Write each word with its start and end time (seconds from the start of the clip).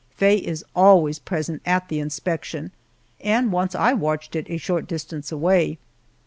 Faye 0.15 0.37
is 0.37 0.63
always 0.75 1.19
present 1.19 1.61
at 1.63 1.87
the 1.87 1.99
inspection, 1.99 2.71
and 3.23 3.51
once 3.51 3.75
I 3.75 3.93
watched 3.93 4.35
it 4.35 4.49
a 4.49 4.57
short 4.57 4.87
distance 4.87 5.31
away. 5.31 5.77